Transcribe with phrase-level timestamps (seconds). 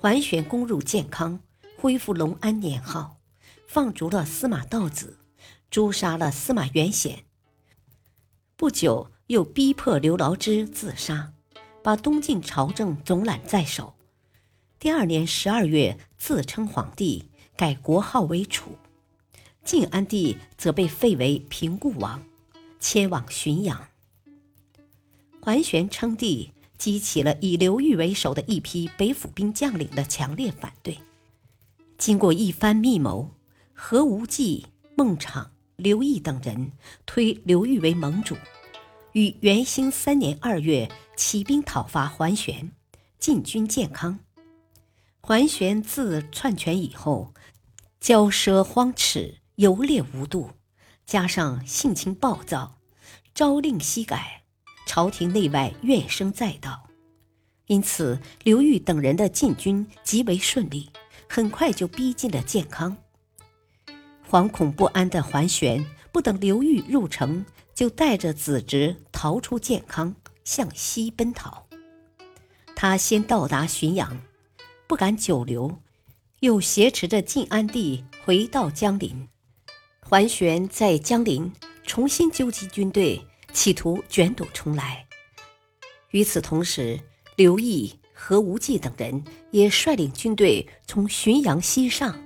[0.00, 1.40] 桓玄攻入建康，
[1.76, 3.16] 恢复隆安年号，
[3.66, 5.18] 放逐了司马道子，
[5.72, 7.24] 诛杀了司马元显。
[8.56, 11.32] 不久，又逼迫刘牢之自杀，
[11.82, 13.94] 把东晋朝政总揽在手。
[14.78, 18.78] 第二年十二月，自称皇帝，改国号为楚。
[19.64, 22.22] 晋安帝则被废为平固王，
[22.78, 23.88] 迁往浔阳。
[25.40, 26.52] 桓玄称帝。
[26.78, 30.98] 激起了以刘裕为首的一批北府兵将领的强烈反对。
[31.98, 33.30] 经过一番密谋，
[33.74, 34.66] 何无忌、
[34.96, 36.72] 孟昶、刘毅等人
[37.04, 38.36] 推刘裕为盟主，
[39.12, 42.70] 于元兴三年二月起兵讨伐桓玄，
[43.18, 44.20] 进军建康。
[45.20, 47.34] 桓玄自篡权以后，
[48.00, 50.52] 骄奢荒侈，游猎无度，
[51.04, 52.78] 加上性情暴躁，
[53.34, 54.44] 朝令夕改。
[54.88, 56.88] 朝廷内外怨声载道，
[57.66, 60.88] 因此刘裕等人的进军极为顺利，
[61.28, 62.96] 很快就逼近了建康。
[64.28, 71.66] 惶恐不安的桓玄不等刘裕入城，就带着子侄逃出建康，向西奔逃。
[72.74, 74.18] 他先到达浔阳，
[74.86, 75.78] 不敢久留，
[76.40, 79.28] 又挟持着晋安帝回到江陵。
[80.00, 81.52] 桓玄在江陵
[81.84, 83.22] 重新纠集军队。
[83.58, 85.04] 企图卷土重来。
[86.12, 87.00] 与此同时，
[87.34, 92.16] 刘毅、何无忌等人也率领军队从浔阳西上，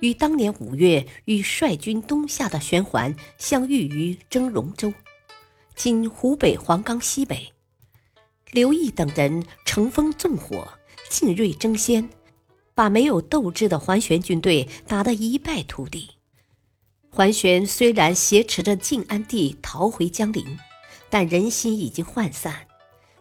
[0.00, 4.90] 于当年五月与率军东下的玄桓相遇于征戎州
[5.76, 7.52] （今湖北黄冈西北）。
[8.52, 10.66] 刘毅等人乘风纵火，
[11.10, 12.08] 进锐争先，
[12.74, 16.12] 把没有斗志的桓玄军队打得一败涂地。
[17.10, 20.58] 桓玄虽然挟持着晋安帝逃回江陵。
[21.10, 22.66] 但人心已经涣散，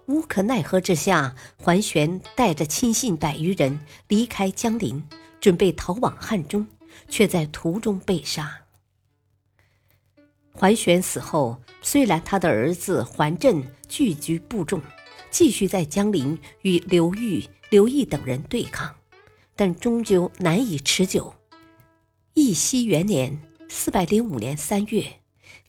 [0.05, 5.03] 无可奈何之下，桓玄带着亲信百余人离开江陵，
[5.39, 6.67] 准备逃往汉中，
[7.09, 8.61] 却在途中被杀。
[10.51, 14.81] 桓玄死后，虽然他的儿子桓震聚集部众，
[15.29, 18.95] 继续在江陵与刘裕、刘毅等人对抗，
[19.55, 21.33] 但终究难以持久。
[22.33, 23.39] 义熙元年
[23.69, 25.05] （四百零五年三月）。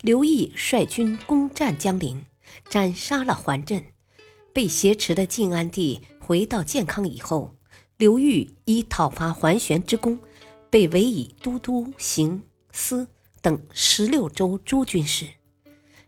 [0.02, 2.24] 刘毅率军攻占江陵，
[2.68, 3.84] 斩杀了桓镇。
[4.52, 7.56] 被挟持的晋安帝回到建康以后，
[7.96, 10.20] 刘裕以讨伐桓玄之功，
[10.70, 13.08] 被委以都督、行、司
[13.42, 15.26] 等十六州诸军事，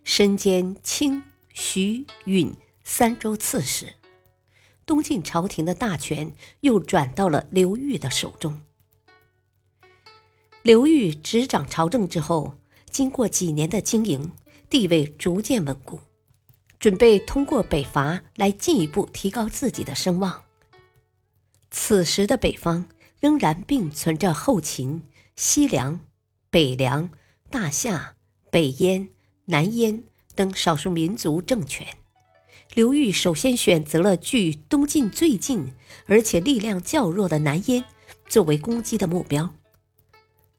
[0.05, 3.95] 身兼清、徐、允三州刺史。
[4.87, 8.61] 东晋朝廷的大权又转到了刘裕的手中。
[10.63, 12.55] 刘裕执掌朝政之后。
[12.91, 14.33] 经过几年的经营，
[14.69, 16.01] 地位逐渐稳固，
[16.79, 20.43] 准备通过北伐来进一步提高自己的声望。
[21.71, 22.87] 此时的北方
[23.21, 25.03] 仍然并存着后秦、
[25.37, 26.01] 西凉、
[26.51, 27.11] 北凉、
[27.49, 28.17] 大夏、
[28.51, 29.09] 北燕、
[29.45, 30.03] 南燕
[30.35, 31.87] 等少数民族政权。
[32.75, 35.73] 刘裕首先选择了距东晋最近
[36.07, 37.85] 而且力量较弱的南燕
[38.29, 39.55] 作为攻击的目标。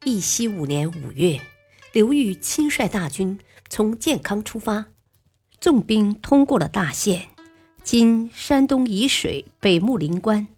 [0.04, 1.40] 义熙五年五月。
[1.92, 3.38] 刘裕亲率大军
[3.68, 4.86] 从建康出发，
[5.60, 7.28] 纵兵通过了大县
[7.84, 10.48] （今山东沂水北木林关），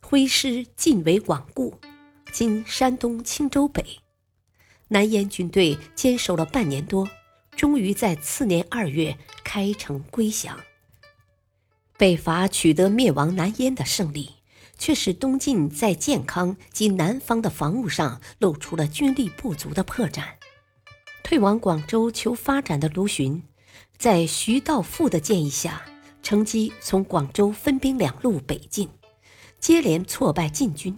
[0.00, 1.78] 挥师进围罔固
[2.32, 4.00] （今山东青州北）。
[4.88, 7.06] 南燕军队坚守了半年多，
[7.54, 10.58] 终于在次年二月开城归降。
[11.98, 14.30] 北伐取得灭亡南燕的胜利，
[14.78, 20.24] 却使东晋在建康及南方的防务上露出了军力不足的破绽。
[21.24, 23.42] 退往广州求发展的卢循，
[23.96, 25.82] 在徐道富的建议下，
[26.22, 28.90] 乘机从广州分兵两路北进，
[29.58, 30.96] 接连挫败晋军，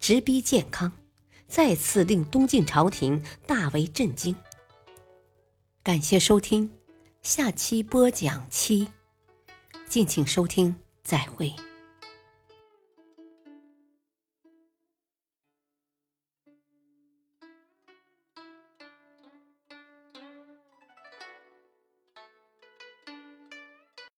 [0.00, 0.92] 直逼建康，
[1.46, 4.34] 再次令东晋朝廷大为震惊。
[5.84, 6.70] 感谢收听，
[7.22, 8.88] 下期播讲七，
[9.88, 11.54] 敬请收听，再会。